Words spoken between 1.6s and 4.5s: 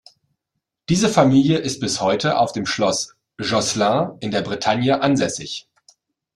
bis heute auf dem Schloss Josselin in der